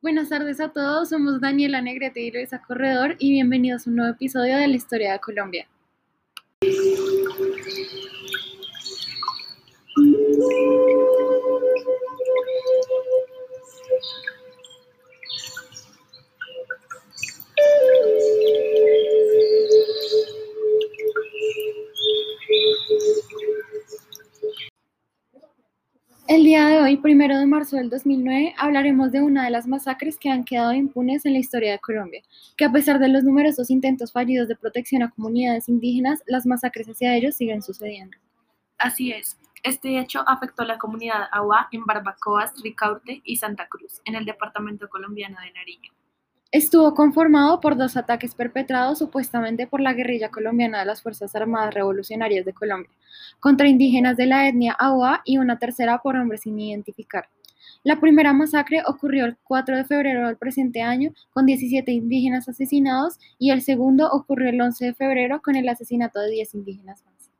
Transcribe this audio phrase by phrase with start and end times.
[0.00, 4.12] Buenas tardes a todos, somos Daniela Negrete y Luisa Corredor y bienvenidos a un nuevo
[4.12, 5.66] episodio de la historia de Colombia.
[26.98, 30.72] Hoy, primero de marzo del 2009, hablaremos de una de las masacres que han quedado
[30.72, 32.22] impunes en la historia de Colombia,
[32.56, 36.88] que a pesar de los numerosos intentos fallidos de protección a comunidades indígenas, las masacres
[36.88, 38.16] hacia ellos siguen sucediendo.
[38.78, 44.00] Así es, este hecho afectó a la comunidad Agua en Barbacoas, Ricaurte y Santa Cruz,
[44.04, 45.92] en el departamento colombiano de Nariño.
[46.50, 51.74] Estuvo conformado por dos ataques perpetrados supuestamente por la guerrilla colombiana de las Fuerzas Armadas
[51.74, 52.90] Revolucionarias de Colombia,
[53.38, 57.28] contra indígenas de la etnia Aua y una tercera por hombres sin identificar.
[57.82, 63.18] La primera masacre ocurrió el 4 de febrero del presente año con 17 indígenas asesinados
[63.38, 67.30] y el segundo ocurrió el 11 de febrero con el asesinato de 10 indígenas más.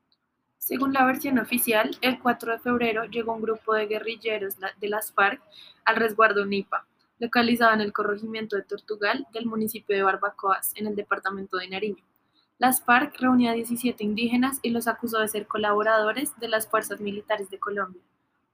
[0.59, 5.13] Según la versión oficial, el 4 de febrero llegó un grupo de guerrilleros de las
[5.13, 5.41] FARC
[5.87, 6.87] al resguardo Nipa,
[7.19, 12.05] localizado en el corregimiento de Tortugal del municipio de Barbacoas, en el departamento de Nariño.
[12.59, 17.01] Las FARC reunió a 17 indígenas y los acusó de ser colaboradores de las fuerzas
[17.01, 18.03] militares de Colombia,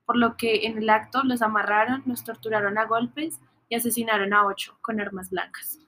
[0.04, 4.46] por lo que en el acto los amarraron, los torturaron a golpes y asesinaron a
[4.46, 5.78] ocho con armas blancas.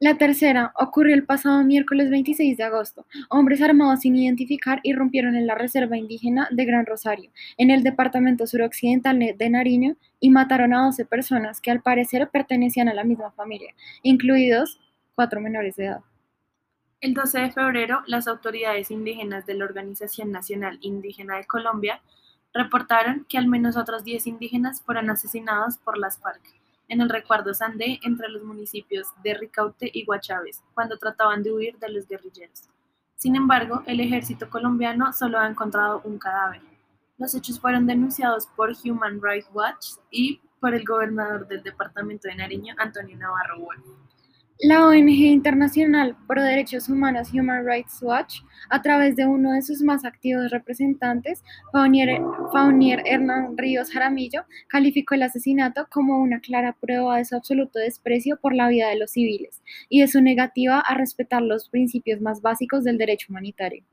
[0.00, 3.04] La tercera ocurrió el pasado miércoles 26 de agosto.
[3.30, 8.46] Hombres armados sin identificar irrumpieron en la reserva indígena de Gran Rosario, en el departamento
[8.46, 13.32] suroccidental de Nariño, y mataron a 12 personas que al parecer pertenecían a la misma
[13.32, 13.74] familia,
[14.04, 14.78] incluidos
[15.16, 16.00] cuatro menores de edad.
[17.00, 22.00] El 12 de febrero, las autoridades indígenas de la Organización Nacional Indígena de Colombia
[22.54, 26.57] reportaron que al menos otros 10 indígenas fueron asesinados por las FARC
[26.88, 31.78] en el recuerdo Sandé entre los municipios de Ricaute y Guachaves, cuando trataban de huir
[31.78, 32.68] de los guerrilleros.
[33.16, 36.62] Sin embargo, el ejército colombiano solo ha encontrado un cadáver.
[37.18, 42.36] Los hechos fueron denunciados por Human Rights Watch y por el gobernador del departamento de
[42.36, 43.84] Nariño, Antonio Navarro Wolf.
[44.60, 49.82] La ONG internacional pro derechos humanos Human Rights Watch, a través de uno de sus
[49.82, 57.24] más activos representantes, Faunier, Hernán Ríos Jaramillo, calificó el asesinato como una clara prueba de
[57.24, 61.40] su absoluto desprecio por la vida de los civiles y de su negativa a respetar
[61.40, 63.84] los principios más básicos del derecho humanitario.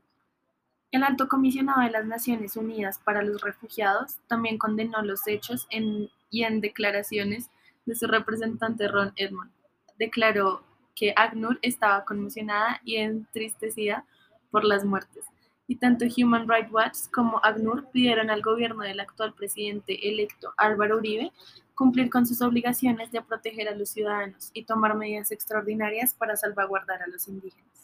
[0.90, 6.42] El alto comisionado de las Naciones Unidas para los Refugiados también condenó los hechos y
[6.42, 7.50] en declaraciones
[7.84, 9.55] de su representante Ron Edmond
[9.98, 10.62] declaró
[10.94, 14.04] que ACNUR estaba conmocionada y entristecida
[14.50, 15.24] por las muertes,
[15.66, 20.96] y tanto Human Rights Watch como ACNUR pidieron al gobierno del actual presidente electo Álvaro
[20.96, 21.32] Uribe
[21.74, 27.02] cumplir con sus obligaciones de proteger a los ciudadanos y tomar medidas extraordinarias para salvaguardar
[27.02, 27.75] a los indígenas.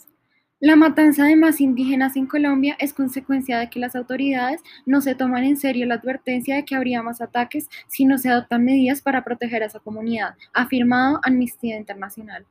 [0.64, 5.16] La matanza de más indígenas en Colombia es consecuencia de que las autoridades no se
[5.16, 9.02] toman en serio la advertencia de que habría más ataques si no se adoptan medidas
[9.02, 12.46] para proteger a esa comunidad, ha afirmado Amnistía Internacional.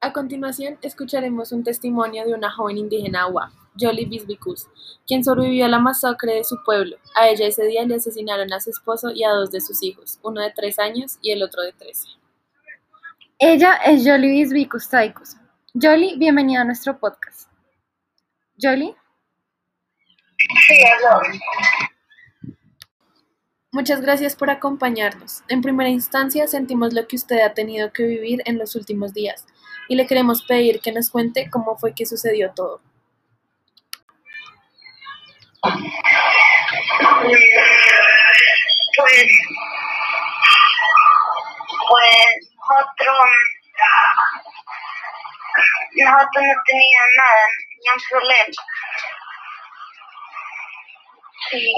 [0.00, 4.68] A continuación, escucharemos un testimonio de una joven indígena Agua, Jolie Bisbicus,
[5.08, 6.98] quien sobrevivió a la masacre de su pueblo.
[7.16, 10.20] A ella ese día le asesinaron a su esposo y a dos de sus hijos,
[10.22, 12.19] uno de tres años y el otro de trece.
[13.42, 15.34] Ella es Jolie Bisbicus Taicus.
[15.72, 17.48] Jolie, bienvenida a nuestro podcast.
[18.60, 18.94] Jolie.
[23.72, 25.42] Muchas gracias por acompañarnos.
[25.48, 29.46] En primera instancia, sentimos lo que usted ha tenido que vivir en los últimos días
[29.88, 32.82] y le queremos pedir que nos cuente cómo fue que sucedió todo.
[38.96, 39.28] Pues
[45.92, 47.46] nosotros, no teníamos nada,
[47.78, 48.54] ni un problema.
[51.50, 51.72] Sí.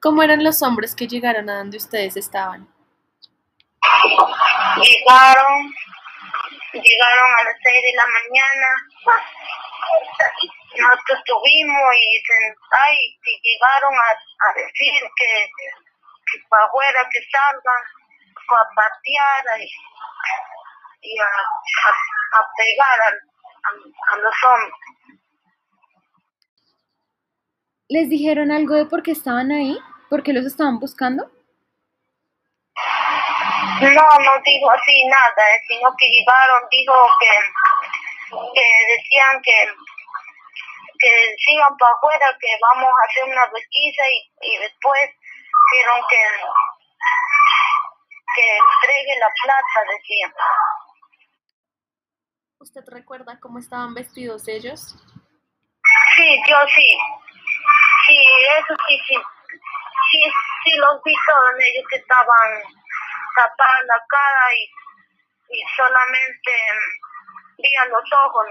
[0.00, 2.66] ¿Cómo eran los hombres que llegaron a donde ustedes estaban?
[4.76, 5.74] Llegaron,
[6.72, 8.68] llegaron a las seis de la mañana.
[10.78, 12.22] Nosotros tuvimos y,
[12.72, 15.50] ay, llegaron a, a decir que,
[16.32, 17.99] que para afuera que salgan
[18.56, 19.60] a patear
[21.02, 21.26] y, a,
[22.56, 24.74] pegar a, los hombres.
[27.88, 29.78] ¿Les dijeron algo de por qué estaban ahí?
[30.08, 31.30] ¿Por qué los estaban buscando?
[33.80, 37.32] No, no dijo así nada, sino que llegaron, dijo que,
[38.54, 39.68] que decían que,
[40.98, 45.10] que sigan para afuera, que vamos a hacer una pesquisa y, y después
[45.72, 46.18] dijeron que,
[48.34, 50.32] que entregue la plata, decían.
[52.58, 54.94] ¿Usted recuerda cómo estaban vestidos ellos?
[56.16, 56.98] Sí, yo sí.
[58.06, 58.18] Sí,
[58.58, 59.16] eso sí, sí.
[60.10, 60.20] Sí,
[60.64, 62.50] sí los vi todos ellos que estaban
[63.36, 66.52] tapados la cara y, y solamente
[67.58, 68.46] veían los ojos.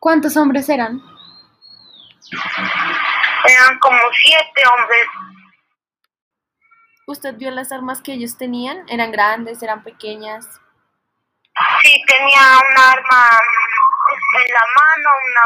[0.00, 1.00] ¿Cuántos hombres eran?
[3.46, 5.06] Eran como siete hombres.
[7.06, 8.86] ¿Usted vio las armas que ellos tenían?
[8.88, 9.62] ¿Eran grandes?
[9.62, 10.46] ¿Eran pequeñas?
[11.82, 13.38] Sí, tenía un arma
[14.40, 15.42] en la mano, una,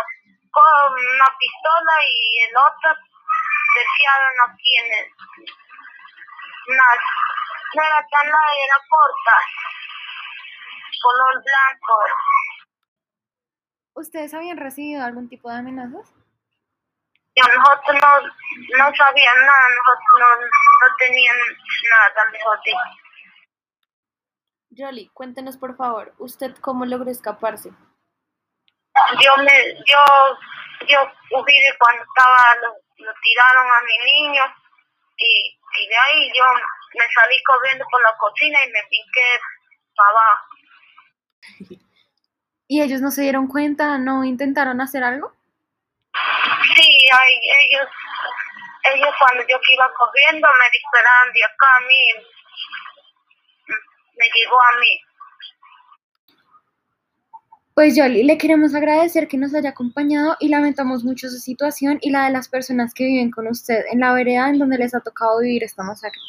[0.91, 2.91] una pistola y el otro
[3.75, 5.07] desearon aquí en el...
[6.69, 6.85] Una,
[7.75, 9.37] no era tan larga, era corta,
[11.03, 11.95] color blanco.
[13.95, 16.15] ¿Ustedes habían recibido algún tipo de amenazas?
[17.47, 18.21] Nosotros no,
[18.79, 21.37] no sabían nada, nosotros no, no tenían
[21.91, 22.79] nada, mejor dicho.
[24.71, 27.71] Yoli, cuéntenos por favor, ¿usted cómo logró escaparse?
[29.21, 30.03] yo me yo
[30.89, 30.99] yo
[31.31, 32.69] huí de cuando estaba lo,
[33.05, 34.43] lo tiraron a mi niño
[35.17, 36.45] y, y de ahí yo
[36.95, 39.41] me salí corriendo por la cocina y me piqué
[39.97, 40.47] para abajo
[42.71, 43.97] ¿Y ellos no se dieron cuenta?
[43.97, 45.33] ¿No intentaron hacer algo?
[47.11, 47.89] Ay, ellos
[48.95, 52.03] ellos cuando yo que iba corriendo me dispararon de acá a mí
[54.17, 55.01] me llegó a mí
[57.79, 62.11] Pues Yoli, le queremos agradecer que nos haya acompañado y lamentamos mucho su situación y
[62.11, 65.01] la de las personas que viven con usted en la vereda en donde les ha
[65.01, 66.21] tocado vivir esta masacre.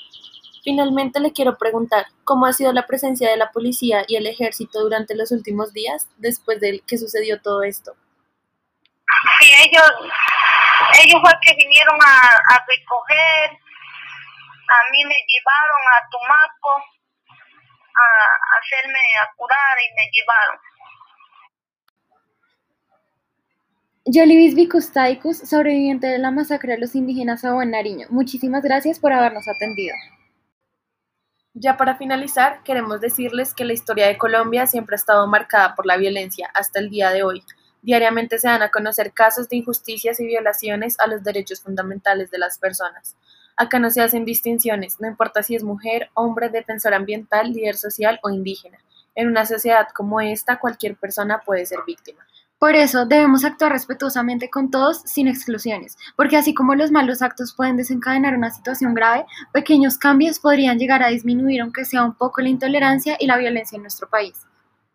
[0.64, 4.80] Finalmente le quiero preguntar, ¿cómo ha sido la presencia de la policía y el ejército
[4.80, 7.96] durante los últimos días después de que sucedió todo esto?
[9.40, 9.92] sí ellos
[11.04, 12.18] ellos fue que vinieron a,
[12.54, 13.52] a recoger
[14.70, 16.74] a mí me llevaron a Tumaco
[17.96, 20.60] a, a hacerme a curar y me llevaron
[24.12, 28.08] Yoli Vicustaikus, sobreviviente de la masacre de los indígenas a Buen Nariño.
[28.10, 29.94] Muchísimas gracias por habernos atendido.
[31.54, 35.86] Ya para finalizar, queremos decirles que la historia de Colombia siempre ha estado marcada por
[35.86, 37.44] la violencia hasta el día de hoy.
[37.82, 42.38] Diariamente se dan a conocer casos de injusticias y violaciones a los derechos fundamentales de
[42.38, 43.16] las personas.
[43.56, 48.20] Acá no se hacen distinciones, no importa si es mujer, hombre, defensor ambiental, líder social
[48.24, 48.78] o indígena.
[49.16, 52.26] En una sociedad como esta, cualquier persona puede ser víctima.
[52.60, 57.54] Por eso debemos actuar respetuosamente con todos sin exclusiones, porque así como los malos actos
[57.56, 62.42] pueden desencadenar una situación grave, pequeños cambios podrían llegar a disminuir aunque sea un poco
[62.42, 64.49] la intolerancia y la violencia en nuestro país.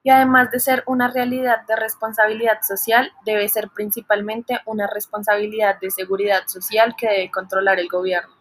[0.04, 5.90] Y además de ser una realidad de responsabilidad social, debe ser principalmente una responsabilidad de
[5.90, 8.34] seguridad social que debe controlar el gobierno.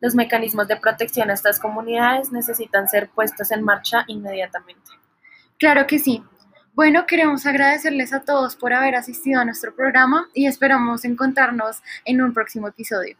[0.00, 4.92] Los mecanismos de protección a estas comunidades necesitan ser puestos en marcha inmediatamente.
[5.58, 6.22] Claro que sí.
[6.72, 12.22] Bueno, queremos agradecerles a todos por haber asistido a nuestro programa y esperamos encontrarnos en
[12.22, 13.16] un próximo episodio.